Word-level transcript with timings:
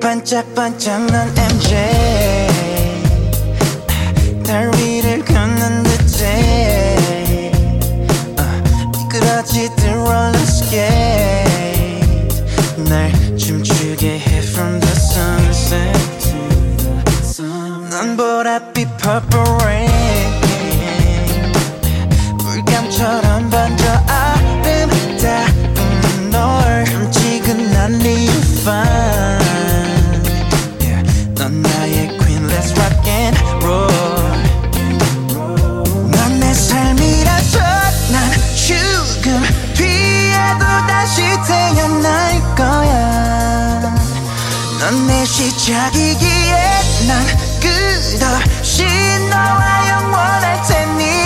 반짝반짝 0.00 1.06
난 1.06 1.28
MJ 1.36 1.76
달 4.44 4.70
위를 4.76 5.24
걷는 5.24 5.84
uh, 8.38 8.62
미끄러지듯 8.92 9.78
skate 10.46 11.48
날 12.88 13.12
춤추게 13.36 14.18
해 14.18 14.38
from 14.38 14.80
the 14.80 14.92
sunset 14.92 15.92
to 16.20 16.32
the 17.04 17.18
sun 17.22 17.88
넌 17.90 18.16
보랏빛 18.16 18.88
purple 18.98 19.47
시작이기에 45.68 46.56
난 47.06 47.26
끝없이 47.60 48.86
너와 49.28 49.88
영원할 49.90 50.62
테니 50.66 51.17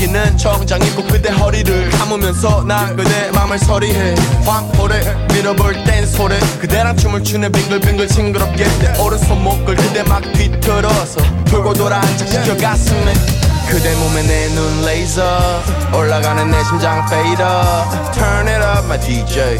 반짝이는 0.00 0.38
정장 0.38 0.80
입고 0.82 1.04
그대 1.04 1.30
허리를 1.30 1.90
감으면서 1.90 2.64
난 2.64 2.96
그대 2.96 3.30
맘을 3.32 3.58
서리해. 3.58 4.14
황홀해 4.46 5.26
밀어볼 5.32 5.84
땐 5.84 6.06
소리 6.06 6.38
그대랑 6.60 6.96
춤을 6.96 7.22
추네. 7.22 7.50
빙글빙글 7.50 8.08
징그럽게. 8.08 8.64
내 8.78 8.98
오른손목을 8.98 9.76
그대 9.76 10.02
막 10.04 10.20
뒤틀어서 10.32 11.20
돌고 11.44 11.74
돌아 11.74 11.98
안착시켜 11.98 12.56
가슴에 12.56 13.12
그대 13.68 13.94
몸에 13.96 14.22
내 14.22 14.48
눈 14.54 14.84
레이저 14.86 15.22
올라가는 15.94 16.50
내 16.50 16.64
심장 16.64 17.04
페이더. 17.08 17.84
Turn 18.12 18.48
it 18.48 18.64
up 18.64 18.84
my 18.86 18.98
DJ 19.00 19.58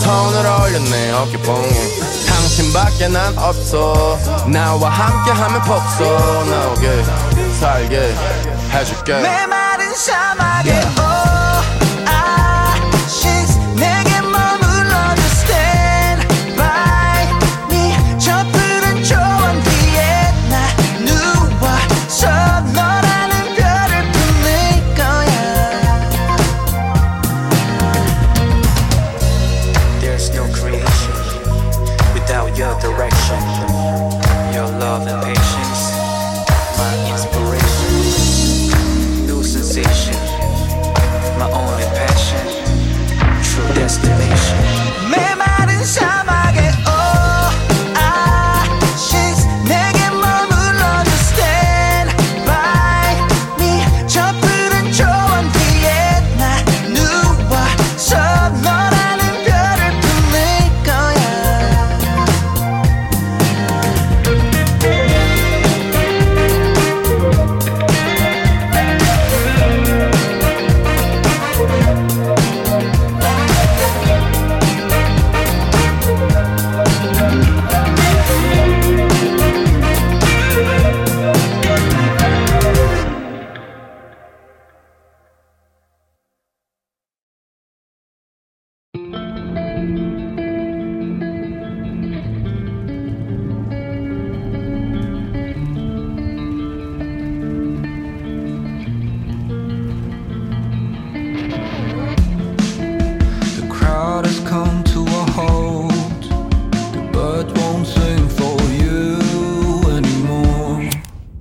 손을 0.00 0.38
올렸네 0.40 1.12
어깨뽕에. 1.12 1.68
당신밖에 2.26 3.08
난 3.08 3.36
없어. 3.36 4.18
나와 4.46 4.88
함께하면 4.88 5.62
폭소 5.62 6.04
나오게 6.50 7.04
살게 7.60 8.14
해줄게. 8.72 9.12
메마른 9.20 9.94
사막에 9.94 10.70
oasis 10.72 11.09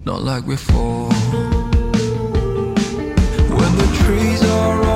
Not 0.09 0.23
like 0.23 0.43
before. 0.47 1.09
When 3.57 3.71
the 3.77 3.87
trees 4.03 4.43
are 4.43 4.88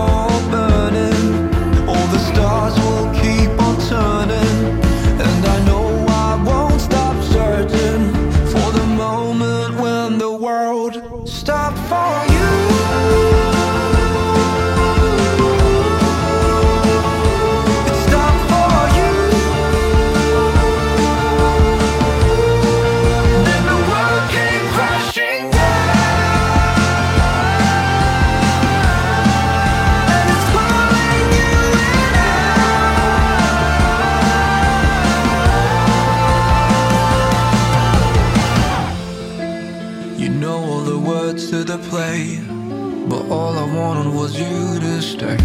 stay. 45.23 45.37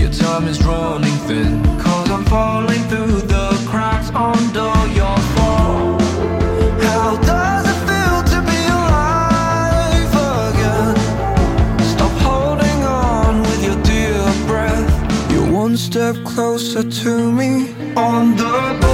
Your 0.00 0.12
time 0.12 0.48
is 0.48 0.62
running 0.64 1.18
thin, 1.28 1.62
cause 1.78 2.10
I'm 2.10 2.24
falling 2.24 2.82
through 2.90 3.20
the 3.34 3.48
cracks 3.70 4.10
under 4.10 4.72
your 5.00 5.16
fall. 5.34 5.98
How 6.86 7.16
does 7.30 7.64
it 7.72 7.80
feel 7.88 8.18
to 8.32 8.38
be 8.50 8.60
alive 8.78 10.14
again? 10.48 10.96
Stop 11.92 12.14
holding 12.26 12.80
on 12.84 13.42
with 13.42 13.62
your 13.64 13.78
dear 13.82 14.22
breath. 14.46 15.30
You're 15.30 15.50
one 15.52 15.76
step 15.76 16.16
closer 16.24 16.82
to 17.02 17.32
me 17.32 17.74
on 17.96 18.36
the 18.36 18.89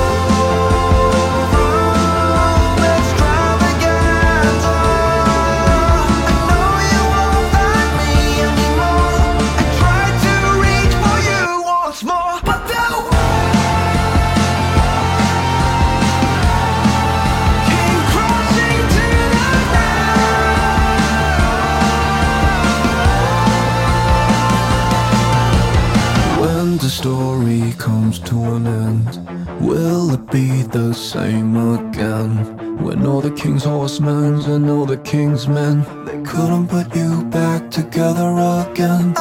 same 31.17 31.57
again? 31.57 32.31
When 32.85 33.07
all 33.07 33.23
the 33.23 33.31
king's 33.31 33.65
horsemen 33.65 34.35
and 34.55 34.69
all 34.69 34.85
the 34.85 34.99
king's 34.99 35.49
men 35.49 35.77
They 36.05 36.21
couldn't 36.31 36.69
put 36.69 36.95
you 36.95 37.25
back 37.25 37.71
together 37.71 38.31
again 38.63 39.15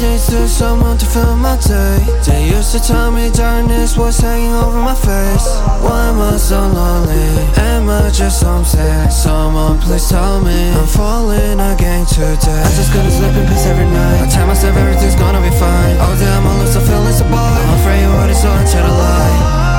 just 0.00 0.30
to 0.30 0.48
someone 0.48 0.98
to 0.98 1.06
fill 1.06 1.36
my 1.36 1.56
day 1.56 1.98
They 2.26 2.48
used 2.48 2.72
to 2.72 2.80
tell 2.80 3.10
me 3.10 3.30
darkness 3.30 3.96
was 3.96 4.18
hanging 4.18 4.52
over 4.52 4.80
my 4.80 4.94
face. 4.94 5.46
Why 5.84 6.08
am 6.08 6.20
I 6.20 6.36
so 6.36 6.60
lonely? 6.60 7.28
Am 7.56 7.88
I 7.88 8.10
just 8.10 8.42
homesick? 8.42 9.10
Someone? 9.10 9.78
Please 9.78 10.08
tell 10.08 10.40
me. 10.40 10.70
I'm 10.72 10.86
falling 10.86 11.60
again 11.60 12.04
today 12.06 12.62
I 12.64 12.70
just 12.76 12.92
couldn't 12.92 13.10
sleep 13.12 13.34
in 13.36 13.46
peace 13.48 13.66
every 13.66 13.86
night. 13.86 14.24
I 14.24 14.28
tell 14.28 14.46
myself 14.46 14.76
everything's 14.76 15.16
gonna 15.16 15.40
be 15.40 15.52
fine. 15.56 15.96
All 15.98 16.16
day 16.16 16.28
I 16.28 16.40
lose 16.60 16.74
the 16.74 16.80
feeling 16.80 17.12
so 17.12 17.24
boy. 17.28 17.36
I'm 17.36 17.72
afraid 17.80 18.04
of 18.04 18.12
what 18.14 18.30
is 18.30 18.40
so 18.40 18.48
I 18.48 18.62
lie 18.62 19.36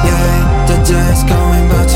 Yeah, 0.08 0.66
the 0.70 0.78
day's 0.86 1.24
going 1.24 1.66
by 1.70 1.87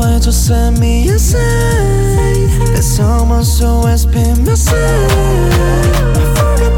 plan 0.00 0.18
to 0.18 0.32
set 0.32 0.78
me 0.78 1.10
aside 1.10 2.48
There's 2.72 2.86
someone 2.86 3.44
so 3.44 3.66
always 3.66 4.06
been 4.06 4.44
my 4.44 4.54
side 4.54 5.90
I 5.90 6.24
forgot 6.24 6.60
what 6.60 6.70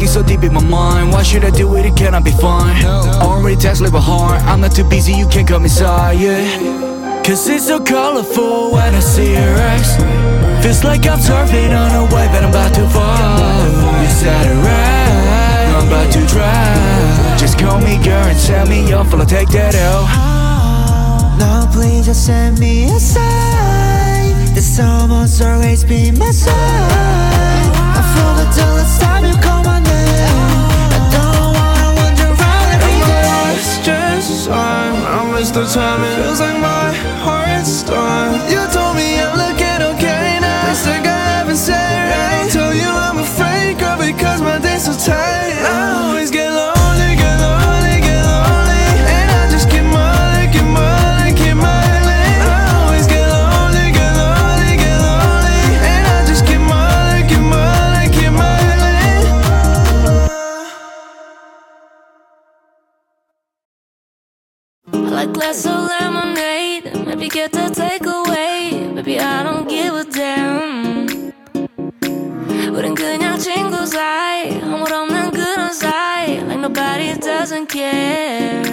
Girl 0.00 0.08
I've 0.08 0.08
been 0.08 0.08
sinking 0.08 0.08
so 0.08 0.22
deep 0.22 0.42
in 0.44 0.54
my 0.54 0.64
mind. 0.64 1.12
Why 1.12 1.22
should 1.22 1.44
I 1.44 1.50
do 1.50 1.76
it, 1.76 1.84
it 1.84 1.96
cannot 1.96 2.24
be 2.24 2.30
fine. 2.30 2.84
Already 3.20 3.56
text 3.56 3.82
leave 3.82 3.94
a 3.94 4.00
heart 4.00 4.42
I'm 4.44 4.60
not 4.60 4.72
too 4.72 4.84
busy, 4.84 5.12
you 5.12 5.26
can't 5.28 5.46
come 5.46 5.64
inside, 5.64 6.18
yeah. 6.18 7.22
Cause 7.22 7.48
it's 7.48 7.66
so 7.66 7.78
colorful 7.78 8.72
when 8.72 8.94
I 8.94 9.00
see 9.00 9.32
your 9.32 9.56
ex 9.72 9.96
Feels 10.64 10.84
like 10.84 11.06
I'm 11.06 11.18
surfing 11.18 11.76
on 11.76 11.90
a 11.94 12.04
wave 12.14 12.30
and 12.32 12.46
I'm 12.46 12.50
about 12.50 12.74
to 12.74 12.88
fall. 12.88 14.00
You 14.00 14.08
said 14.08 14.46
it 14.46 14.56
right, 14.64 15.66
I'm 15.76 15.86
about 15.86 16.12
to 16.12 16.26
drown 16.26 17.38
Just 17.38 17.58
call 17.58 17.78
me 17.80 18.02
girl 18.02 18.24
and 18.24 18.38
tell 18.40 18.66
me 18.66 18.88
you're 18.88 19.04
full, 19.04 19.20
I'll 19.20 19.26
take 19.26 19.50
that 19.50 19.74
L. 19.74 20.04
Now 21.38 21.70
please 21.72 22.06
just 22.06 22.24
send 22.26 22.58
me 22.58 22.84
a 22.84 22.98
sign 22.98 24.54
There's 24.54 24.64
someone's 24.64 25.40
always 25.42 25.84
been 25.84 26.18
my 26.18 26.30
side. 26.30 26.54
I 27.96 28.02
feel 28.14 28.34
the 28.40 28.80
it's 28.80 28.98
time 28.98 29.24
you 29.26 29.34
call 29.42 29.49
stress 34.40 34.56
I 34.56 35.32
miss 35.32 35.50
the 35.50 35.64
time. 35.64 36.02
It 36.04 36.22
feels 36.22 36.40
like 36.40 36.58
my 36.60 36.92
heart's 37.24 37.82
done 37.82 38.32
You 38.50 38.62
told 38.72 38.96
me 38.96 39.20
I'm 39.20 39.36
looking 39.36 39.80
okay 39.92 40.38
now. 40.40 40.70
It's 40.70 40.86
like 40.86 41.06
I 41.06 41.20
haven't 41.36 41.56
said 41.56 41.98
right 42.12 42.50
Tell 42.50 42.74
you 42.74 42.88
I'm 42.88 43.18
afraid, 43.18 43.78
girl, 43.78 43.98
because 43.98 44.40
my 44.40 44.58
days 44.58 44.84
so 44.84 44.92
tight. 44.92 45.54
I 45.62 46.08
always 46.08 46.30
get 46.30 46.49
Yeah. 77.72 78.69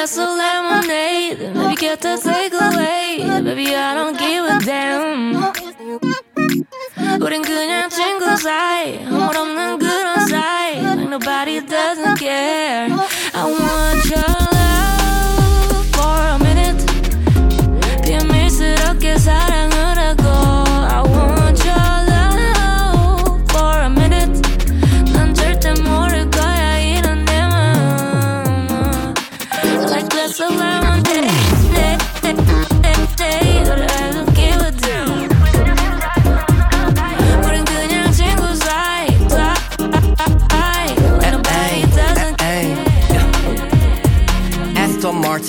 glass 0.00 0.16
of 0.16 0.28
lemonade 0.28 1.54
Maybe 1.54 1.74
get 1.76 2.00
the 2.00 2.16
takeaway 2.16 3.44
Baby 3.44 3.74
I 3.74 3.94
don't 3.94 4.18
give 4.18 4.44
a 4.44 4.58
damn 4.64 5.36
우린 7.20 7.42
그냥 7.42 7.88
친구 7.88 8.36
사이 8.36 8.79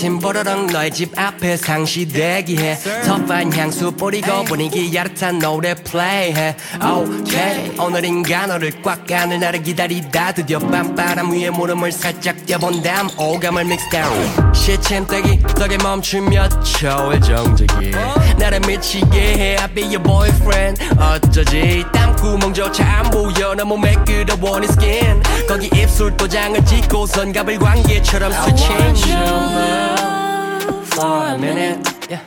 마틴 0.03 0.19
보러랑 0.19 0.67
너의 0.67 0.91
집 0.91 1.17
앞에 1.17 1.57
상시 1.57 2.09
대기해. 2.09 2.77
터프한 3.07 3.53
향수 3.53 3.93
뿌리고 3.93 4.43
분위기 4.43 4.93
야릇한 4.93 5.39
노래 5.39 5.75
플레이해. 5.75 6.57
오케이 6.83 7.79
오늘인가 7.79 8.49
너를 8.49 8.83
꽉 8.83 9.09
안을 9.09 9.39
나를 9.39 9.63
기다리다 9.63 10.33
드디어 10.33 10.59
밤바람 10.59 11.31
위에 11.31 11.51
무릎을 11.51 11.93
살짝 11.93 12.45
떼본 12.47 12.83
다음 12.83 13.09
오감을 13.17 13.65
믹스다운 13.65 14.53
시침대기 14.53 15.41
덕에 15.55 15.79
멈춘 15.79 16.29
몇 16.31 16.49
초의 16.65 17.21
정적이. 17.21 17.93
나를 18.39 18.59
미치게 18.67 19.17
해 19.17 19.57
I 19.57 19.73
be 19.73 19.85
your 19.85 20.03
boyfriend. 20.03 20.83
어쩌지? 20.99 21.85
땀 21.93 22.02
구멍조차 22.22 22.86
안 22.86 23.10
보여 23.10 23.54
너무 23.56 23.78
매끄러워 23.78 24.60
네 24.60 24.68
스킨 24.68 25.22
거기 25.48 25.68
입술 25.74 26.16
도장을 26.18 26.64
찍고선 26.66 27.32
가불 27.34 27.58
관계처럼 27.60 28.32
스친 28.32 28.76
love 28.78 30.84
for 30.94 31.28
a 31.28 31.34
minute. 31.38 31.82
Yeah. 32.10 32.24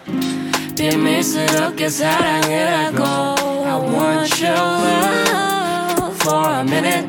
비밀스럽게 0.77 1.89
사랑을 1.91 2.67
하고 2.67 3.05
I 3.05 3.77
want 3.77 4.43
your 4.43 4.57
love 4.57 6.17
for 6.23 6.55
a 6.55 6.61
minute 6.63 7.09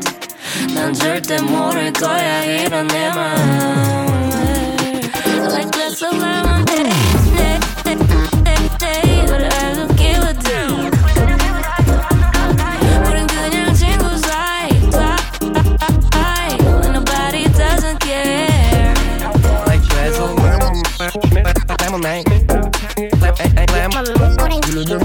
난 0.75 0.93
절대 0.93 1.39
모를 1.41 1.91
거야 1.93 2.43
이런 2.43 2.85
내맘 2.87 3.35
Like 5.49 5.71
glass 5.71 6.03
of 6.03 6.17
lemonade 6.17 6.91
But 7.23 7.24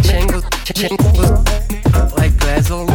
Jingles, 0.01 0.43
jingles. 0.65 1.19
Like 2.17 2.37
Glasgow. 2.37 2.85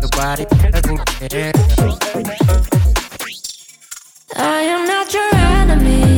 The 0.00 0.08
body 0.16 0.44
doesn't 0.70 1.04
care. 1.06 1.52
I 4.36 4.60
am 4.62 4.86
not 4.86 5.12
your 5.12 5.34
enemy. 5.34 6.09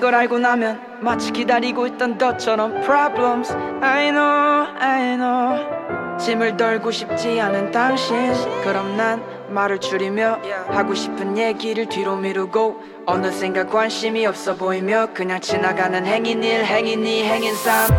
혼자인 0.00 0.12
걸 0.12 0.14
알고 0.14 0.38
나면 0.38 0.80
마치 1.00 1.30
기다리고 1.30 1.86
있던 1.86 2.16
것처럼 2.16 2.80
Problems. 2.80 3.52
I 3.82 4.10
know 4.10 4.66
I 4.80 5.16
know. 5.16 6.18
짐을 6.18 6.56
덜고 6.56 6.90
싶지 6.90 7.38
않은 7.40 7.70
당신. 7.70 8.32
그럼 8.64 8.96
난 8.96 9.22
말을 9.50 9.78
줄이며 9.78 10.38
하고 10.68 10.94
싶은 10.94 11.36
얘기를 11.36 11.86
뒤로 11.86 12.16
미루고 12.16 12.82
어느샌가 13.06 13.66
관심이 13.66 14.24
없어 14.26 14.54
보이며 14.56 15.08
그냥 15.12 15.40
지나가는 15.40 16.04
행인 16.06 16.42
일 16.42 16.64
행인 16.64 17.06
이 17.06 17.22
행인 17.22 17.54
삶. 17.54 17.90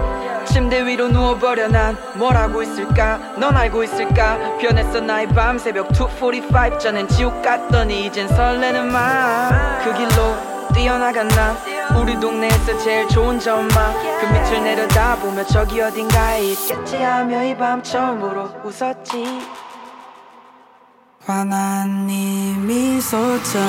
침대 0.46 0.84
위로 0.86 1.08
누워버려 1.08 1.68
난 1.68 1.96
뭘 2.16 2.36
하고 2.36 2.64
있을까? 2.64 3.20
넌 3.38 3.56
알고 3.56 3.84
있을까? 3.84 4.58
변했어 4.60 5.00
나의 5.02 5.28
밤 5.30 5.58
새벽 5.60 5.90
2.45 5.90 6.80
전엔 6.80 7.08
지옥 7.10 7.42
같더니 7.44 8.08
이젠 8.08 8.28
설레는 8.28 8.92
마음. 8.92 9.84
그 9.84 9.94
길로 9.94 10.52
뛰어나간 10.74 11.28
난 11.30 11.71
우리 12.00 12.20
동네에서 12.20 12.78
제일 12.80 13.08
좋은 13.08 13.40
점만 13.40 13.94
그 14.20 14.26
밑을 14.26 14.64
내려다보며 14.64 15.46
저기 15.46 15.82
어딘가에 15.82 16.44
있겠지 16.52 16.98
하며 16.98 17.44
이 17.44 17.56
밤 17.56 17.82
처음으로 17.84 18.50
웃었지. 18.64 19.42
환한 21.26 22.08
네 22.08 22.56
미소처럼 22.58 23.62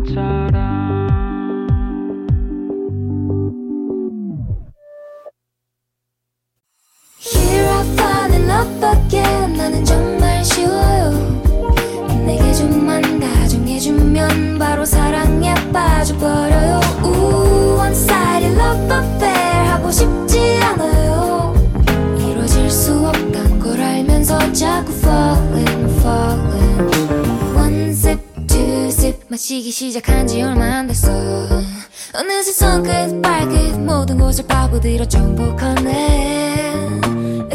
미소처럼 0.00 0.79
마시기 29.40 29.70
시작한 29.70 30.26
지 30.26 30.42
얼마 30.42 30.66
안 30.66 30.86
됐어. 30.86 31.10
어느새 32.14 32.52
손끝 32.52 33.22
발끝 33.22 33.78
모든 33.78 34.18
곳을 34.18 34.46
파고들어 34.46 35.06
정복하네. 35.06 37.00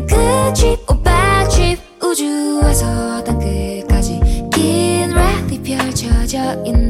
Good 0.08 0.54
trip 0.56 0.84
or 0.90 1.48
trip 1.52 1.80
우주에서 2.04 3.24
땅 3.24 3.38
끝까지 3.38 4.20
긴 4.52 5.12
랩이 5.14 5.64
펼쳐져 5.64 6.60
있네 6.66 6.85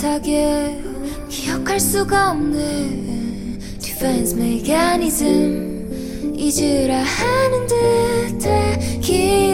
비슷하게 0.00 0.80
기억할 1.28 1.78
수가 1.78 2.30
없네 2.30 3.58
Defense 3.78 4.34
mechanism 4.34 6.34
잊으라 6.34 7.02
하는 7.02 7.66
듯해 7.66 8.78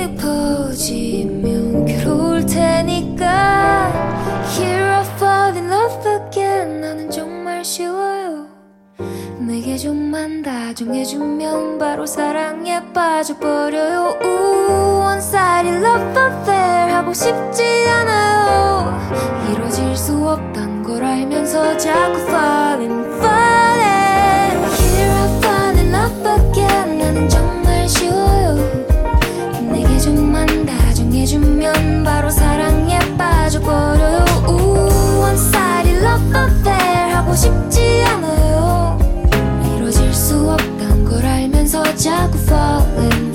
깊어지면 0.06 1.86
괴로울 1.86 2.46
테니까 2.46 3.90
Here 4.56 4.84
I 4.84 5.04
fall 5.16 5.56
in 5.56 5.68
love 5.68 6.08
again 6.08 6.75
좀만 9.76 10.42
다정해주면 10.42 11.78
바로 11.78 12.06
사랑에 12.06 12.80
빠져버려요. 12.94 14.16
원사리 15.00 15.68
love 15.68 16.08
affair 16.10 16.92
하고 16.92 17.12
싶지 17.12 17.62
않아요. 17.90 18.98
이뤄질 19.52 19.94
수 19.94 20.16
없단 20.28 20.82
걸 20.82 21.04
알면서 21.04 21.76
자꾸 21.76 22.18
falling 22.20 23.04
falling 23.18 24.66
Here 24.80 25.12
I 25.12 25.38
falling 25.42 25.94
up 25.94 26.26
again. 26.26 26.98
나는 26.98 27.28
정말 27.28 27.86
쉬워요. 27.86 28.56
내게 29.70 29.98
좀만 29.98 30.64
다정해주면 30.64 32.02
바로 32.02 32.30
사랑에 32.30 32.98
빠져버려요. 33.18 34.24
원사리 35.20 35.90
love 35.96 36.28
affair 36.28 37.14
하고 37.14 37.34
싶지 37.34 37.85
watch 41.96 42.06
aku 42.06 42.38
falling. 42.44 43.25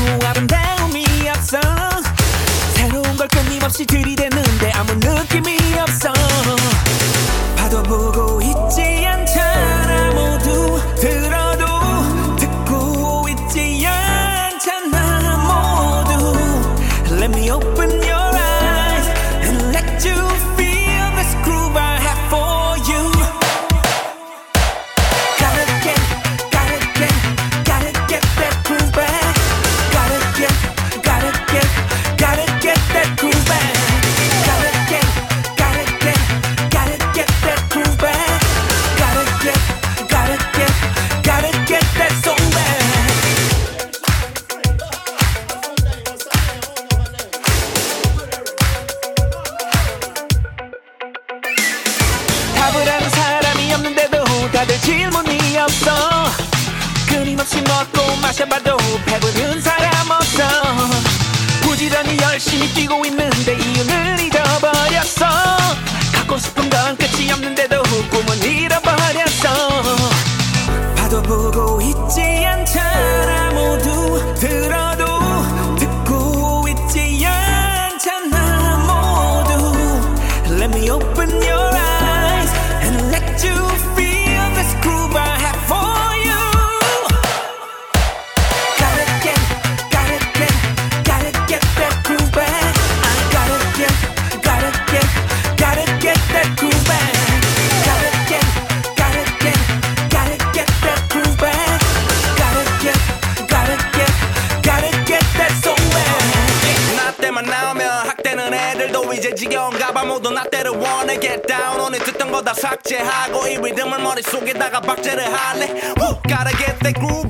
자꾸 0.00 0.26
아름다움이 0.26 1.04
앞서 1.28 1.60
새로운 2.74 3.16
걸 3.16 3.28
끊임없이 3.28 3.84
들이대는데 3.84 4.72
아무 4.72 4.94
느낌이 4.94 5.59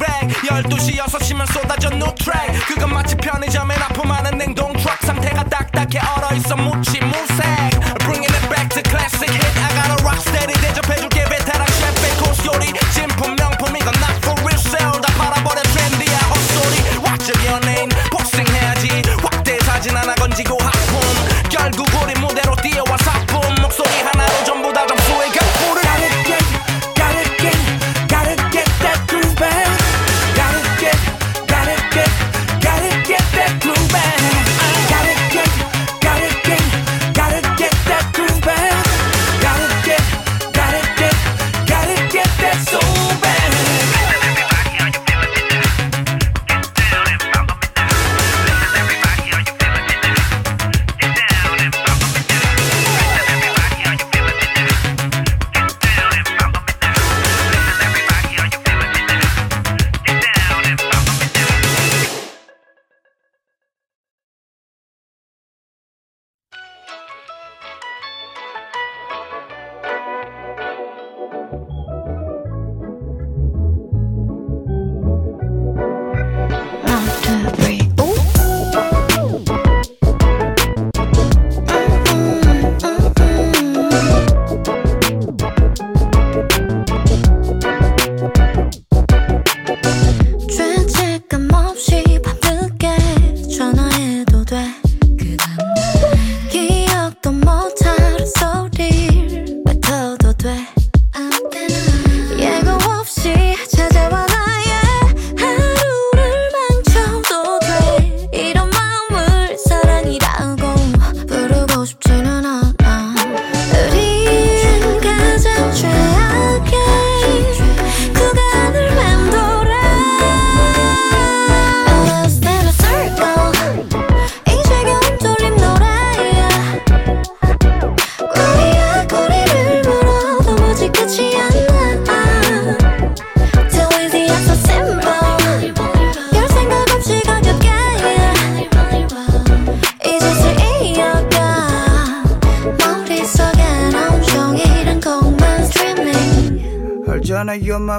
뱅뱅 0.00 0.28
12시 0.28 0.96
6시면 0.96 1.52
쏟아져 1.52 1.90
노트랙 1.90 2.66
그건 2.66 2.94
마치 2.94 3.14
편의점에 3.16 3.76
납품하는 3.76 4.38
냉동 4.38 4.72
트럭 4.72 4.98
상태가 5.02 5.44
딱딱해 5.44 5.98
얼어있어 6.16 6.56
무침 6.56 7.09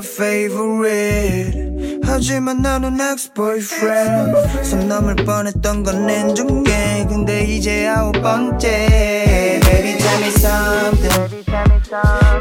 favorite. 0.03 1.71
하지만 2.03 2.61
나는 2.61 2.99
ex-boyfriend. 2.99 4.63
손 4.63 4.87
넘을 4.87 5.15
뻔했던 5.15 5.83
건 5.83 6.09
인중에 6.09 7.05
근데 7.07 7.43
이제 7.43 7.87
아홉 7.87 8.13
번째. 8.21 9.59
Baby 9.63 9.97
tell 9.97 10.21
me 10.21 10.27
something. 10.29 11.45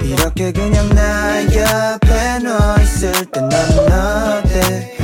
이렇게 0.02 0.52
그냥 0.52 0.88
나 0.90 1.42
옆에 1.44 2.38
너 2.42 2.82
있을 2.82 3.12
땐난 3.26 3.52
어때? 3.90 4.96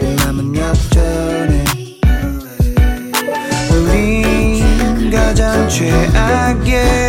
내 0.00 0.16
맘은 0.24 0.56
역전해. 0.56 1.64
우린 3.72 5.10
가장 5.10 5.68
최악의 5.68 7.07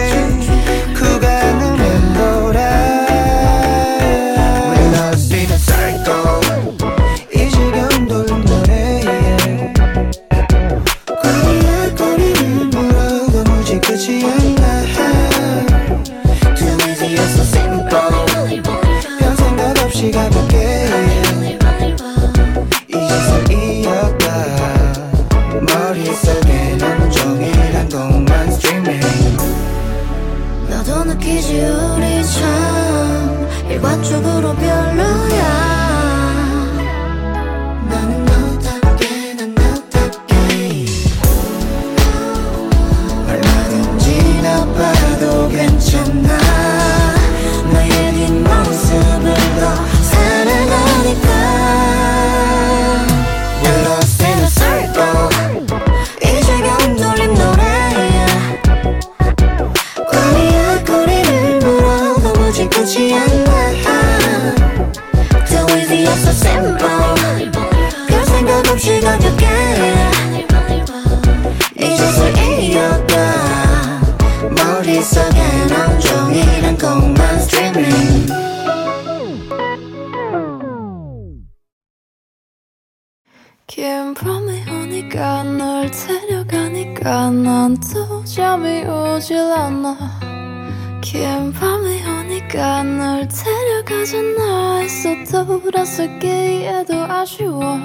돌아서기에도 95.89 97.03
아쉬워. 97.05 97.79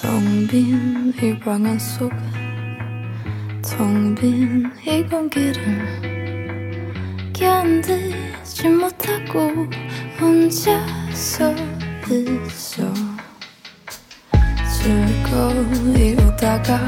텅 0.00 0.46
빈 0.48 1.12
이 1.20 1.38
방 1.40 1.66
안 1.66 1.78
속에. 1.78 2.16
텅 3.60 4.14
빈 4.14 4.72
이 4.86 5.02
공기를 5.02 5.62
견디지 7.34 8.68
못하고 8.70 9.66
혼자서 10.18 11.52
있어. 12.08 12.94
즐거이 14.72 16.14
오다가 16.14 16.80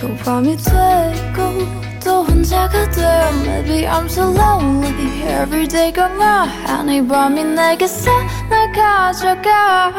또 0.00 0.16
밤이 0.24 0.56
되고 0.56 1.91
또 2.04 2.24
혼자가 2.24 2.90
돼. 2.90 3.02
Maybe 3.44 3.86
I'm 3.86 4.06
so 4.06 4.22
lonely 4.32 5.22
Every 5.22 5.68
day가 5.68 6.08
나하니 6.08 7.06
밤이 7.06 7.44
내게서 7.44 8.10
날 8.50 8.72
가져가. 8.72 9.92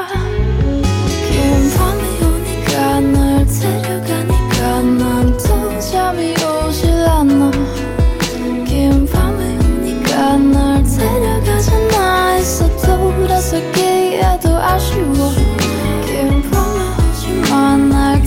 긴 1.32 1.72
밤이 1.78 2.02
오니까 2.24 3.00
널 3.00 3.46
데려가니까 3.46 4.82
난또 4.82 5.80
잠이 5.80 6.34
오질 6.34 6.89
않아. 7.08 7.52
긴 8.66 9.08
밤이 9.12 9.58
오니까 9.58 10.38
널 10.38 10.84
데려가잖아 10.84 12.28
했어 12.34 12.68
돌아서기에도 12.78 14.58
아쉬워. 14.58 15.32
긴 16.06 16.42
밤이 16.52 16.78
오지만 17.10 17.89
날 17.89 18.22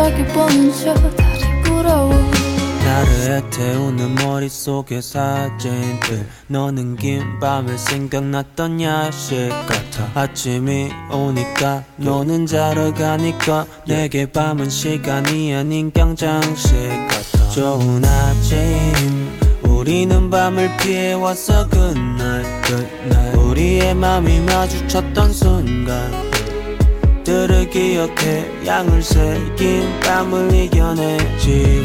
따뜻하게 0.00 0.26
보는 0.28 0.72
저 0.72 0.94
다리 0.94 1.62
부러워. 1.62 2.14
나를 2.84 3.44
애태우는 3.44 4.14
머릿속의 4.14 5.02
사진들. 5.02 6.26
너는 6.46 6.96
긴 6.96 7.38
밤에 7.38 7.76
생각났던 7.76 8.80
야식 8.80 9.50
같아. 9.66 10.10
아침이 10.14 10.90
오니까 11.12 11.84
너는 11.96 12.46
자러 12.46 12.94
가니까 12.94 13.66
내게 13.86 14.26
밤은 14.26 14.70
시간이 14.70 15.54
아닌 15.54 15.92
경장식 15.92 16.72
같아. 17.08 17.50
좋은 17.50 18.02
아침 18.04 19.38
우리는 19.62 20.30
밤을 20.30 20.76
피해 20.78 21.12
왔어 21.12 21.68
그날 21.68 22.42
그날. 22.62 23.36
우리의 23.36 23.94
맘이 23.94 24.40
마주쳤던 24.40 25.32
순간 25.32 26.29
들을 27.30 27.70
기억해. 27.70 28.66
양을 28.66 29.00
새긴 29.00 30.00
밤을 30.00 30.52
이겨내지 30.52 31.46
긴 31.46 31.84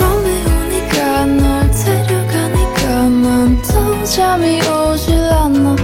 밤이 0.00 0.26
오니까 0.50 1.24
널 1.26 1.70
데려가니까 1.70 3.08
난또 3.08 4.04
잠이 4.04 4.60
오질 4.62 5.14
않아. 5.14 5.76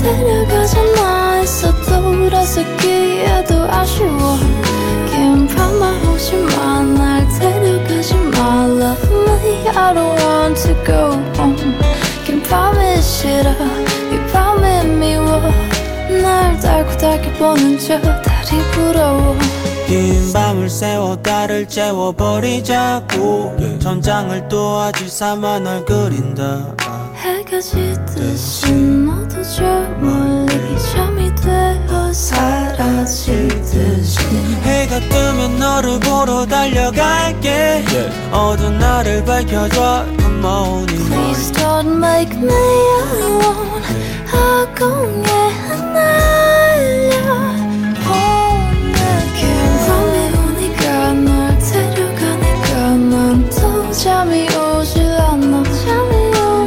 데려가잖아. 0.00 1.34
했어 1.34 1.72
돌아서기에도 1.82 3.70
아쉬워. 3.70 4.36
긴 5.12 5.46
밤만 5.46 6.08
오지만 6.08 6.94
날 6.94 7.28
데려가지 7.38 8.14
마 8.16 8.66
Love 8.66 9.08
me 9.12 9.68
I 9.68 9.94
don't 9.94 10.20
want 10.24 10.60
to 10.62 10.74
go 10.84 11.12
home 11.38 11.78
긴 12.26 12.42
밤이 12.42 13.00
싫어 13.00 13.79
보는 17.40 17.78
저 17.78 17.98
다리 18.00 18.62
부러워. 18.72 19.34
긴 19.86 20.30
밤을 20.30 20.68
새워 20.68 21.16
달을 21.16 21.66
채워버리자고. 21.66 23.56
천장을 23.80 24.46
또 24.48 24.78
아주 24.78 25.08
삼아 25.08 25.60
널 25.60 25.82
그린다. 25.86 26.74
해가 27.16 27.58
지듯이 27.60 28.70
너도 28.72 29.42
저 29.42 29.62
멀리 29.98 30.78
잠이 30.92 31.34
되어 31.34 32.12
사라지듯이. 32.12 34.18
해가 34.62 35.00
뜨면 35.08 35.58
너를 35.58 35.98
보러 35.98 36.44
달려갈게. 36.44 37.86
어두운 38.30 38.78
날을 38.78 39.24
밝혀줘 39.24 40.04
Good 40.18 40.36
morning 40.40 41.08
Please 41.08 41.50
don't 41.52 41.96
make 41.96 42.36
me 42.36 42.52
alone. 42.52 43.82
아공에 44.30 45.24
난또 54.00 54.02
잠이 54.02 54.48
오질 54.48 55.02
않아. 55.12 55.62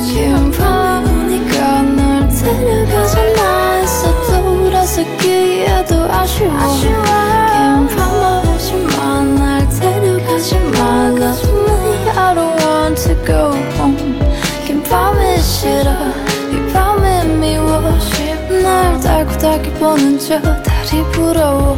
긴 0.06 0.52
밤이 0.52 1.10
오니까 1.10 1.82
널 1.82 2.30
데려가잖아 2.30 3.72
했어 3.74 4.28
돌아서 4.28 5.02
기에도 5.18 5.96
아쉬워. 6.12 6.52
긴 6.78 7.88
밤만 7.96 8.48
오지만 8.48 9.36
날 9.36 9.68
데려가지 9.70 10.56
me 11.52 12.10
I 12.16 12.36
don't 12.36 12.64
want 12.64 13.02
to 13.04 13.16
go 13.26 13.54
home. 13.78 14.20
긴 14.66 14.84
밤이 14.84 15.42
싫어. 15.42 15.92
이 16.52 16.72
밤이 16.72 17.26
미워. 17.40 17.82
날 18.62 19.00
달고달게 19.00 19.74
보는 19.74 20.20
보는 20.20 20.20
저 20.20 20.40
달이 20.40 21.04
부러워 21.12 21.78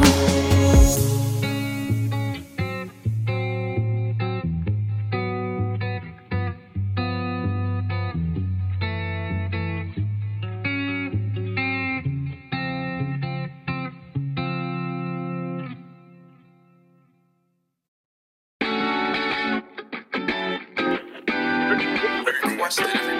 Absolutely. 22.77 23.14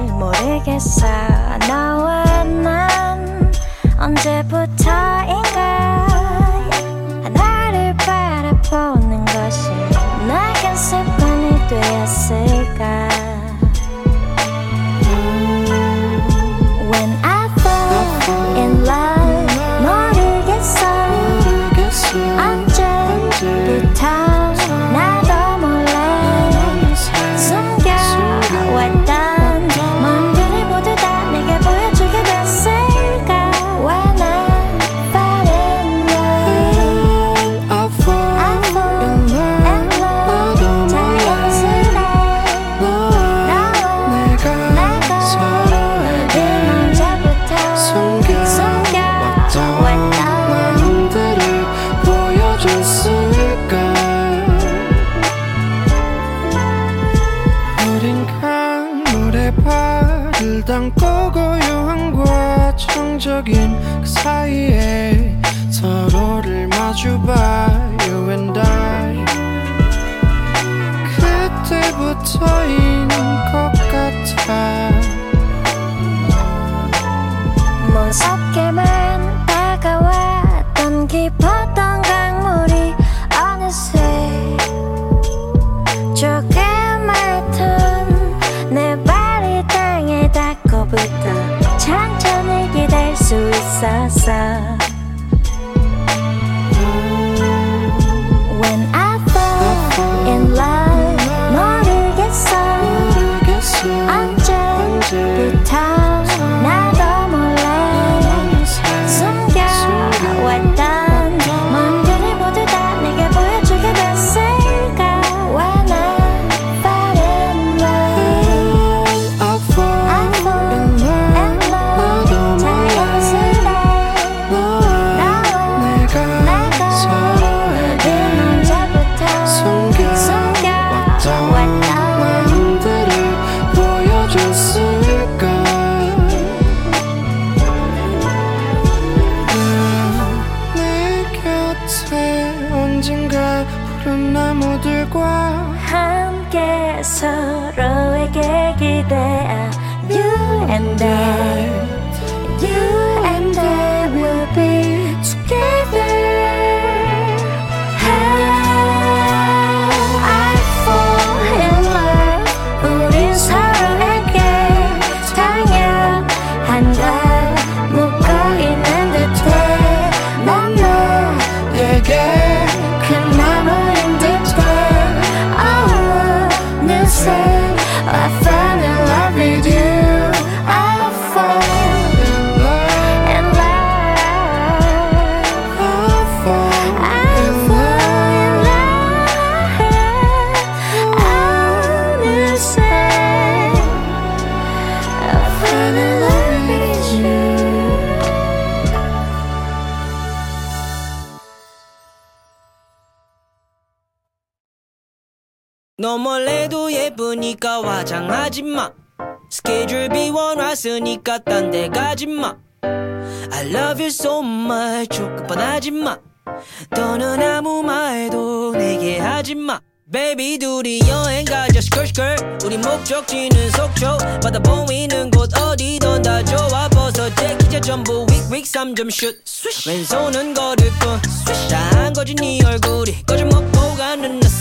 모르 0.00 0.62
겠어. 0.64 1.06
나와 1.68 2.24
난 2.44 3.52
언제부터인가 3.98 5.60
하나를 7.24 7.94
바라보는 7.96 9.24
것이 9.24 9.70
나겐 10.28 10.76
습관이 10.76 11.68
되었을까 11.68 12.75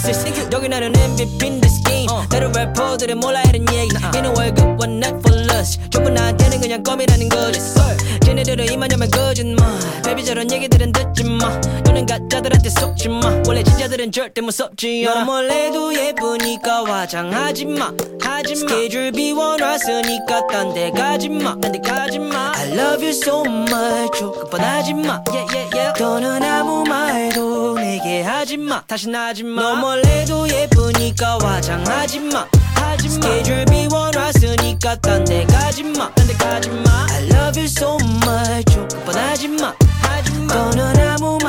exist 0.07 0.49
여기 0.53 0.69
나는 0.69 0.95
MVP인 0.95 1.61
this 1.61 1.81
game 1.83 2.07
uh. 2.09 2.25
어. 2.25 2.25
다른 2.29 2.51
래퍼들은 2.51 3.19
몰라 3.19 3.41
이런 3.43 3.65
얘기. 3.73 3.95
uh-uh. 3.95 4.17
이는 4.17 4.35
월급과 4.37 4.87
넷플러스 4.87 5.79
전부 5.89 6.09
나한테는 6.09 6.61
그냥 6.61 6.83
껌이라는 6.83 7.29
거지 7.29 7.59
uh. 7.59 8.19
걔네들은 8.25 8.71
이만저만 8.71 9.09
거짓말 9.11 9.65
baby 10.03 10.23
저런 10.25 10.51
얘기들은 10.51 10.91
듣지마. 10.91 11.61
너는 11.85 12.05
가짜들한테 12.05 12.69
속지마. 12.69 13.43
원래 13.47 13.63
진짜들은 13.63 14.11
절대 14.11 14.41
무섭지 14.41 15.05
않아. 15.07 15.25
몰래도 15.25 15.93
예쁘니까 15.93 16.85
화장하지마. 16.85 17.91
하지마. 18.21 18.55
스케줄 18.55 19.11
비워놨으니까 19.11 20.47
딴 20.51 20.73
데 20.73 20.91
가지마. 20.91 21.59
딴 21.61 21.71
데 21.71 21.79
가지마. 21.79 22.53
I 22.55 22.71
love 22.71 23.05
you 23.05 23.09
so 23.09 23.43
much. 23.45 24.19
조금 24.19 24.49
뻔하지마. 24.49 25.23
Yeah, 25.29 25.55
yeah, 25.55 25.69
yeah. 25.75 26.03
너는 26.03 26.43
아무 26.43 26.83
말도 26.83 27.77
내게 27.95 28.21
하지마. 28.23 28.83
다시 28.87 29.07
나지마. 29.09 29.61
너 29.61 29.75
뭘 29.75 30.05
해도 30.05 30.47
예쁘니까 30.49 31.37
화장하지마. 31.41 32.45
하지마. 32.75 33.09
스케줄 33.09 33.63
비워놨으니까 33.65 34.95
딴 34.99 35.23
데 35.23 35.45
가지마. 35.45 36.13
딴 36.13 36.27
데 36.27 36.33
가지마. 36.33 37.07
I 37.11 37.23
love 37.31 37.57
you 37.61 37.65
so 37.65 37.97
much. 38.25 38.65
조금 38.73 38.99
뻔하지마. 39.05 39.73
하지마. 40.01 40.53
너는 40.53 41.07
아무 41.07 41.37
말 41.41 41.44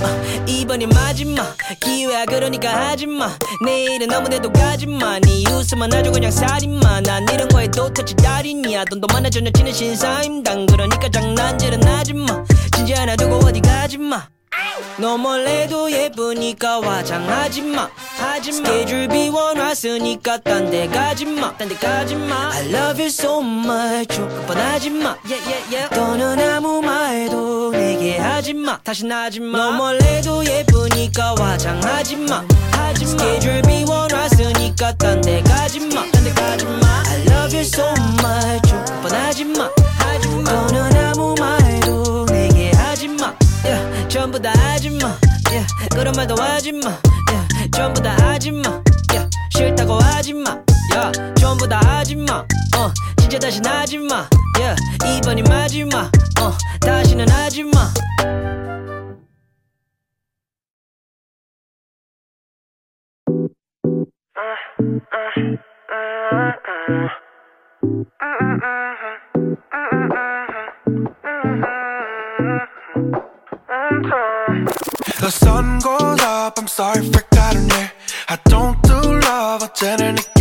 어, 0.00 0.06
이번이 0.46 0.86
마지막. 0.86 1.56
기회야 1.80 2.24
그러니까 2.26 2.88
하지마. 2.88 3.36
내일은 3.64 4.12
아무데도 4.12 4.52
가지마. 4.52 5.20
네 5.20 5.44
웃음만 5.50 5.92
아주 5.92 6.12
그냥 6.12 6.30
살인마. 6.30 7.00
난 7.02 7.26
이런 7.32 7.48
거에 7.48 7.68
도터치 7.68 8.14
달인이야. 8.16 8.84
돈도 8.86 9.06
많아 9.12 9.30
전혀 9.30 9.50
치는 9.50 9.72
신사임당. 9.72 10.66
그러니까 10.66 11.08
장난질은 11.08 11.82
하지마. 11.84 12.44
진지 12.76 12.92
하나 12.92 13.16
두고 13.16 13.36
어디 13.46 13.60
가지마 13.60 14.28
너 14.98 15.16
몰래도 15.16 15.90
예쁘니까 15.90 16.80
화장하지 16.80 17.62
마. 17.62 17.88
하지 18.16 18.50
마. 18.50 18.56
스케줄 18.68 19.08
비워놨으니까 19.08 20.38
딴 20.38 20.70
데 20.70 20.88
가지 20.88 21.24
마. 21.24 21.56
딴 21.56 21.68
데 21.68 21.76
가지 21.76 22.16
마. 22.16 22.50
I 22.52 22.68
love 22.72 23.00
you 23.00 23.06
so 23.06 23.40
much. 23.40 24.16
조급하지 24.16 24.90
마. 24.90 25.16
Yeah, 25.24 25.40
yeah, 25.46 25.74
yeah. 25.74 25.94
너는 25.94 26.40
아무 26.40 26.80
말도 26.82 27.70
내게 27.72 28.18
하지 28.18 28.54
마. 28.54 28.78
다신 28.82 29.12
하지마. 29.12 29.56
너 29.58 29.72
몰래도 29.72 30.44
예쁘니까 30.44 31.34
화장하지 31.38 32.16
마. 32.16 32.44
하지 32.72 33.04
마. 33.04 33.10
스케줄 33.10 33.62
비워놨으니까 33.62 34.94
딴 34.96 35.20
데 35.20 35.42
가지 35.42 35.80
마. 35.80 36.02
딴 36.10 36.24
데 36.24 36.32
가지 36.32 36.64
마. 36.64 37.02
I 37.06 37.20
love 37.26 37.54
you 37.56 37.60
so 37.60 37.86
much. 38.20 38.68
조급하지 38.68 39.44
마. 39.44 39.70
하지 39.98 40.28
마. 40.28 40.52
너는 40.52 40.96
아무 41.06 41.34
말도 41.38 41.38
내게 41.38 41.38
하지마 41.38 41.57
yeah, 43.64 44.08
전부 44.08 44.40
다 44.40 44.52
하지마. 44.52 45.18
Yeah, 45.50 45.66
그런 45.90 46.12
말도 46.16 46.34
하지마. 46.36 46.80
Yeah, 47.30 47.70
전부 47.72 48.02
다 48.02 48.16
하지마. 48.20 48.62
Yeah, 49.10 49.30
싫다고 49.50 49.94
하지마. 49.94 50.62
Yeah, 50.94 51.34
전부 51.40 51.68
다 51.68 51.80
하지마. 51.80 52.46
어, 52.76 52.92
진짜 53.18 53.38
다신 53.38 53.64
하지마. 53.64 54.28
Yeah, 54.58 54.76
이번이 55.06 55.42
마지막. 55.42 56.10
어, 56.40 56.52
다시는 56.80 57.28
하지마 57.28 57.92
Uh-huh. 73.70 74.64
The 75.20 75.30
sun 75.30 75.78
goes 75.80 76.20
up, 76.22 76.58
I'm 76.58 76.66
sorry 76.68 77.04
for 77.04 77.20
cutting 77.20 77.66
it. 77.66 77.90
I 78.26 78.38
don't 78.46 78.80
do 78.82 79.20
love, 79.20 79.62
I 79.62 79.68
어제 79.68 80.37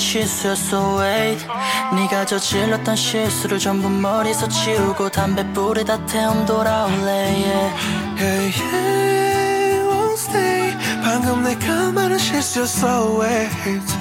실수였어 0.00 0.98
wait. 0.98 1.46
네가 1.94 2.24
저질렀던 2.24 2.96
실수를 2.96 3.58
전부 3.58 3.88
머리서 3.88 4.48
지우고 4.48 5.10
담배 5.10 5.44
뿌리다 5.52 6.04
태움 6.06 6.44
돌아올래 6.46 7.06
yeah. 7.06 7.74
yeah, 8.18 8.62
yeah, 8.62 9.86
won't 9.86 10.14
stay. 10.18 10.76
방금 11.04 11.42
내가 11.44 11.92
말한 11.92 12.18
실수였어 12.18 13.20
wait. 13.20 13.54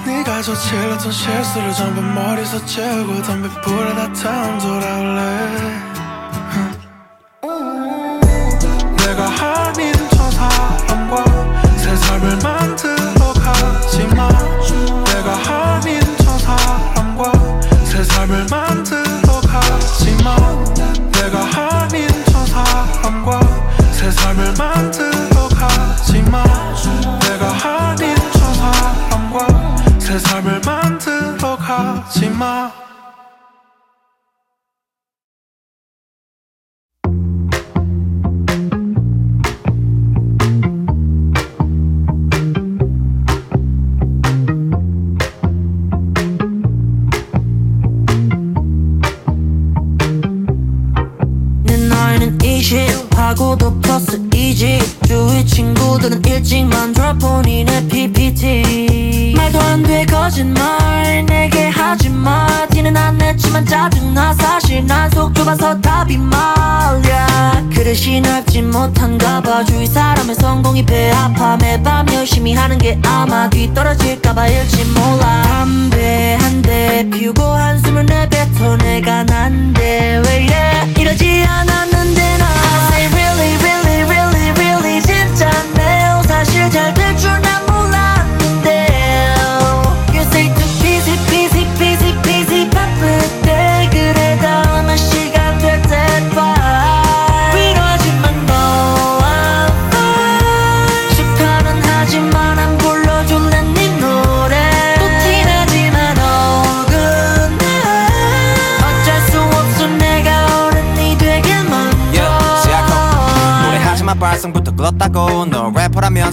네가 0.08 0.42
저질렀던 0.42 1.12
실수를 1.12 1.74
전부 1.74 2.02
머리서 2.02 2.66
지우고 2.66 3.22
담배 3.22 3.50
뿌리다 3.62 4.14
다음 4.14 4.58
돌아올래 4.60 5.89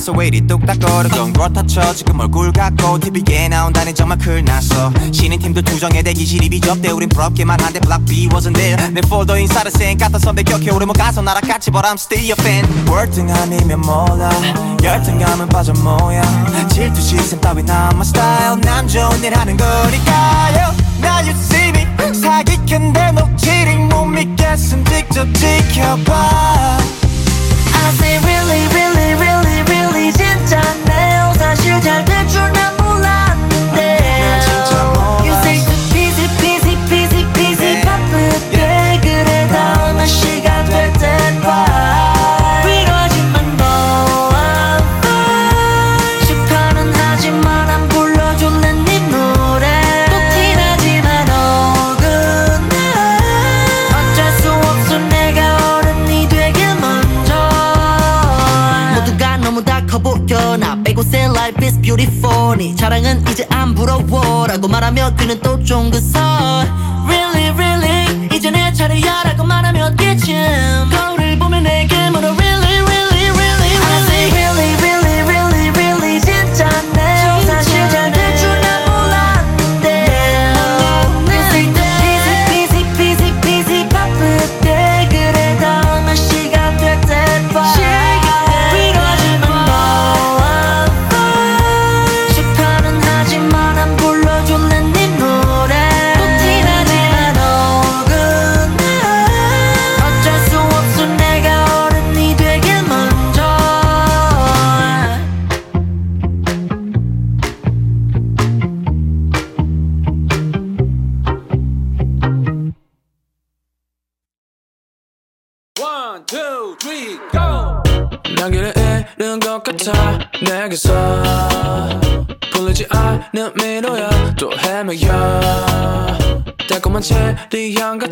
났어 0.06 0.12
왜 0.12 0.28
이리 0.28 0.46
뚝딱거려던 0.46 1.32
그렇다쳐? 1.32 1.94
지금 1.94 2.20
얼굴 2.20 2.52
갖고 2.52 2.98
TV에 2.98 3.48
나온다는 3.48 3.94
정말 3.94 4.18
큰 4.18 4.44
났어. 4.44 4.92
신인 5.10 5.40
팀들 5.40 5.62
투정에 5.62 6.02
대기실이 6.02 6.48
비좁대. 6.48 6.90
우린 6.90 7.08
부럽기만 7.08 7.60
한데 7.60 7.80
Block 7.80 8.04
B 8.06 8.28
wasn't 8.28 8.54
there. 8.54 8.90
내 8.92 9.00
폴더 9.00 9.36
인사를 9.38 9.70
쌩 9.70 9.98
같은 9.98 10.20
선배 10.20 10.42
격해 10.44 10.70
오래 10.70 10.86
못 10.86 10.92
가서 10.92 11.22
나라 11.22 11.40
같이 11.40 11.70
but 11.70 11.86
I'm 11.86 11.94
still 11.94 12.22
your 12.22 12.40
fan. 12.40 12.88
월등함이면 12.88 13.80
몰라 13.80 14.30
열등감은 14.82 15.48
빠져 15.48 15.72
모양 15.72 16.22
질투 16.68 17.00
시선 17.00 17.40
따위 17.40 17.62
남아 17.62 18.04
스타일 18.04 18.60
난 18.60 18.86
좋은 18.86 19.24
일 19.24 19.36
하는 19.36 19.56
거니까요. 19.56 20.74
Now 21.00 21.26
you 21.26 21.30
see 21.30 21.68
me. 21.70 21.86
사기캔데 22.14 23.12
녹지링 23.12 23.88
못 23.88 24.04
믿겠음. 24.04 24.84
직접 24.84 25.26
지켜봐. 25.34 26.78
I 27.74 27.92
say 27.94 28.18
really 28.18 28.66
really. 28.68 28.85
괜찮네요. 30.46 31.32
사실 31.34 31.80
잘 31.80 32.04
대출난 32.04 32.75
우리 61.96 62.04
폰이 62.20 62.76
자랑은 62.76 63.26
이제 63.30 63.46
안 63.48 63.74
부러워라고 63.74 64.68
말하며 64.68 65.14
그는 65.16 65.40
또 65.40 65.64
쫑긋서 65.64 66.20
Really 67.06 67.48
really? 67.52 68.28
이제 68.36 68.50
내 68.50 68.70
차례야라고 68.70 69.42
말하며 69.42 69.92
기침. 69.92 70.36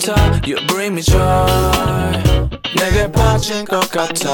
You 0.06 0.56
bring 0.66 0.92
me 0.92 1.00
joy. 1.00 1.46
내게 2.76 3.10
빠진 3.10 3.64
것 3.64 3.90
같아. 3.90 4.30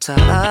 to 0.00 0.14
her. 0.14 0.49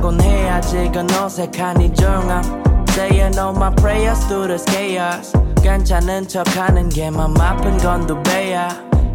하곤 0.00 0.18
해야지 0.22 0.90
그 0.92 1.00
어색한 1.00 1.82
이 1.82 1.92
중함 1.92 2.42
Saying 2.88 3.38
all 3.38 3.54
my 3.54 3.70
prayers 3.76 4.18
through 4.26 4.48
this 4.48 4.64
chaos 4.70 5.32
괜찮은 5.62 6.26
척하는 6.26 6.88
게 6.88 7.10
맘 7.10 7.38
아픈 7.38 7.76
건 7.78 8.06
두 8.06 8.20
배야 8.22 8.70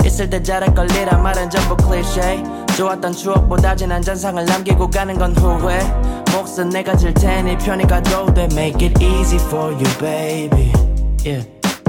있을 0.05 0.29
때 0.29 0.41
잘할 0.43 0.75
걸리란 0.75 1.23
말은 1.23 1.49
전부 1.49 1.75
클리셰 1.75 2.43
좋았던 2.77 3.13
추억보다 3.13 3.75
진한 3.75 3.99
잔상을 4.03 4.45
남기고 4.45 4.91
가는 4.91 5.17
건 5.17 5.35
후회 5.35 5.79
몫은 6.31 6.69
내가 6.69 6.95
질 6.95 7.15
테니 7.15 7.57
편히 7.57 7.87
가도 7.87 8.31
돼 8.31 8.47
Make 8.51 8.87
it 8.87 9.03
easy 9.03 9.39
for 9.47 9.73
you 9.73 9.89
baby 9.99 10.71
Yeah 11.25 11.43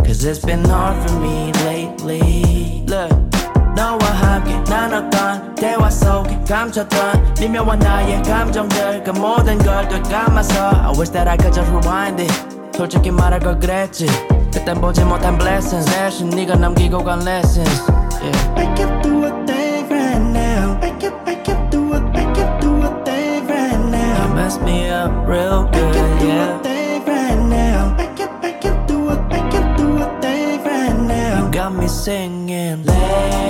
Cause 0.06 0.24
it's 0.24 0.40
been 0.40 0.64
hard 0.64 0.96
for 1.06 1.20
me 1.20 1.52
lately 1.66 2.86
Look 2.88 3.35
너와 3.75 3.99
함께 3.99 4.57
나눴던 4.69 5.55
대화 5.55 5.89
속에 5.89 6.39
감췄던 6.47 7.35
미묘한 7.39 7.79
나의 7.79 8.21
감정들 8.23 9.03
그 9.03 9.11
모든 9.11 9.57
걸 9.59 9.87
되감아서 9.87 10.69
I 10.69 10.91
wish 10.97 11.11
that 11.11 11.27
I 11.27 11.37
could 11.37 11.53
just 11.53 11.71
rewind 11.71 12.21
it 12.21 12.33
솔직히 12.75 13.11
말할 13.11 13.39
걸 13.39 13.59
그랬지 13.59 14.07
그땐 14.53 14.81
보지 14.81 15.03
못한 15.03 15.37
blessings 15.37 15.89
대신 15.91 16.29
네가 16.29 16.55
남기고 16.55 17.03
간 17.03 17.21
lessons 17.21 17.81
yeah. 18.21 18.53
Make 18.55 18.79
it 18.83 19.01
do 19.01 19.25
a 19.25 19.31
thing 19.45 19.89
right 19.89 20.19
now 20.19 20.77
Make 20.81 21.03
it, 21.03 21.13
make 21.25 21.47
it 21.47 21.71
do 21.71 21.93
a, 21.93 22.01
make 22.11 22.37
it 22.37 22.61
do 22.61 22.81
a 22.81 23.03
thing 23.05 23.47
right 23.47 23.79
now 23.89 24.27
You 24.27 24.35
mess 24.35 24.59
me 24.59 24.89
up 24.89 25.11
real 25.27 25.63
good, 25.71 25.95
make 25.95 25.95
it 25.95 26.19
do 26.19 26.27
yeah. 26.27 26.59
a 26.59 26.63
thing 26.63 27.05
right 27.05 27.39
now 27.49 27.95
Make 27.97 28.19
it, 28.19 28.31
make 28.41 28.65
it 28.65 28.87
do 28.87 29.09
a, 29.09 29.15
make 29.29 29.53
it 29.53 29.77
do 29.77 29.97
a 29.97 30.21
thing 30.21 30.63
right 30.63 30.97
now 31.07 31.45
You 31.45 31.51
got 31.51 31.73
me 31.73 31.87
singing 31.87 32.83
lately 32.85 33.44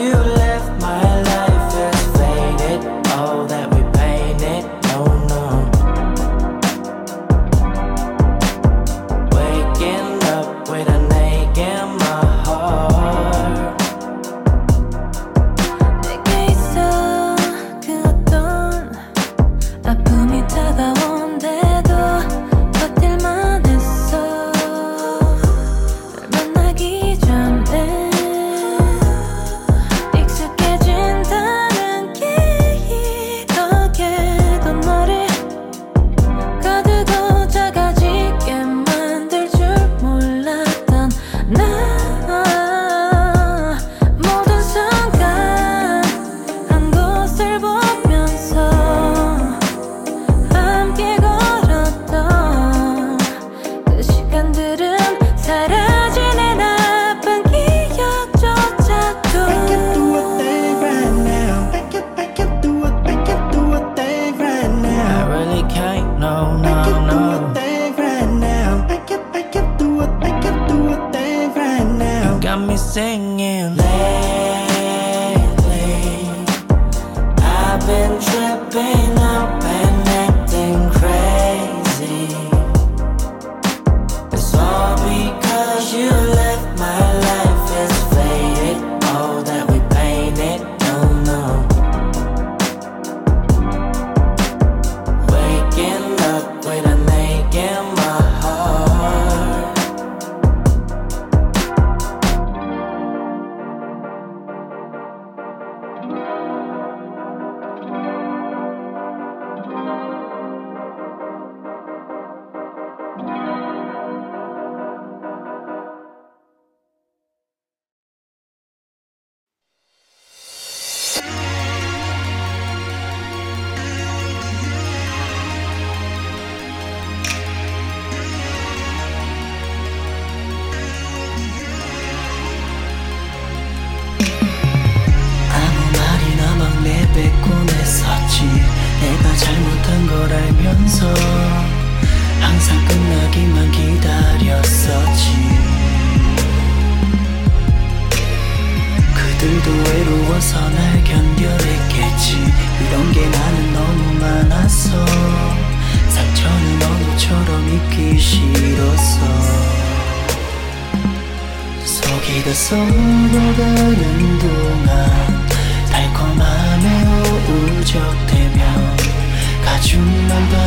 you 0.00 0.39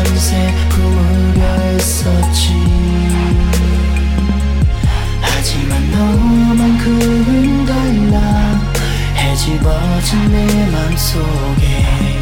밤새 0.04 0.54
품으려 0.70 1.42
했었지. 1.62 2.54
하지만 5.22 5.92
너만큼은 5.92 7.66
달라. 7.66 8.18
해집어진 9.16 10.32
내 10.32 10.70
맘속에 10.72 12.20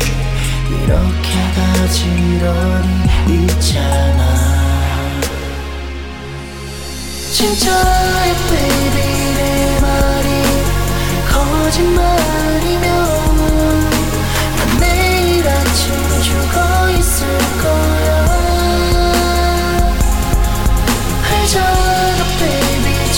이렇게 0.69 1.29
가지런히 1.55 3.45
있잖아. 3.45 4.21
진짜의 7.33 8.35
baby 8.49 8.99
내 9.37 9.79
말이 9.81 10.27
거짓말이면 11.31 12.85
난 12.91 13.30
죽어 15.73 16.89
있을 16.91 17.27
거야. 17.61 18.11
알잖아 21.31 22.23
baby 22.39 23.11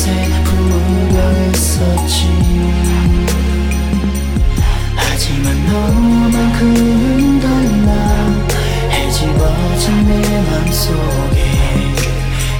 밤새 0.00 0.10
분노당했었지. 0.44 2.16
하지만 4.96 5.66
너만큼은 5.66 7.40
달라 7.40 7.90
해집어진 8.90 10.06
내 10.06 10.12
맘속에 10.40 11.38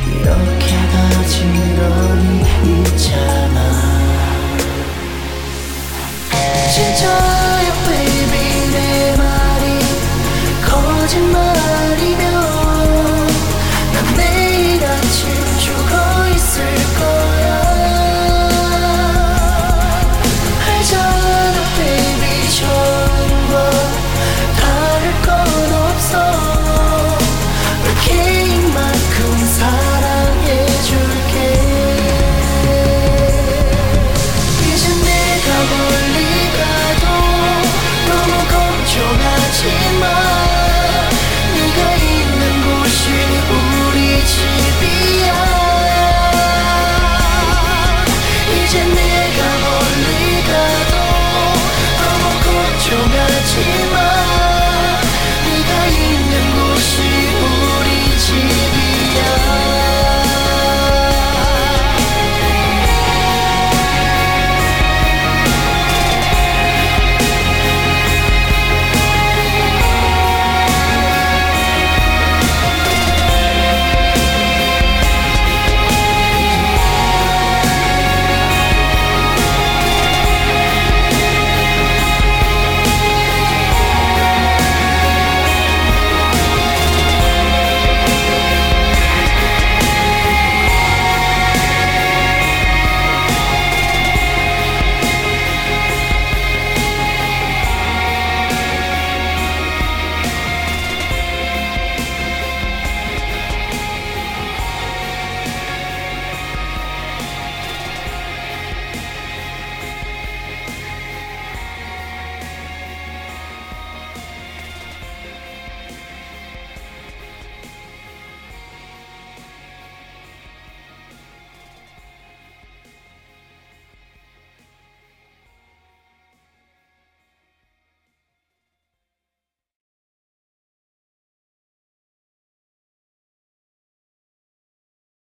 이렇게 0.07 0.66
가지런히 0.93 2.28
있잖아. 2.82 3.59
진짜야 6.74 7.68
baby 7.86 8.45
내 8.70 9.16
말이 9.16 9.64
거짓말. 10.68 11.50